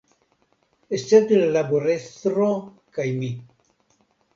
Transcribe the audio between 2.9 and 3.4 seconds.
kaj mi.